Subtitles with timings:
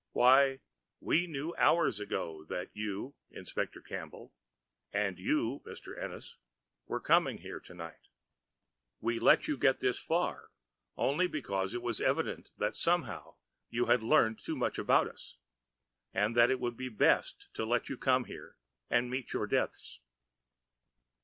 [0.13, 0.61] "Why,
[0.99, 4.33] we knew hours ago that you, Inspector Campbell,
[4.91, 5.95] and you, Mr.
[5.95, 6.37] Ennis,
[6.87, 8.07] were coming here tonight.
[8.99, 10.49] We let you get this far
[10.97, 13.35] only because it was evident that somehow
[13.69, 15.37] you had learned too much about us,
[16.15, 18.57] and that it would be best to let you come here
[18.89, 19.99] and meet your deaths."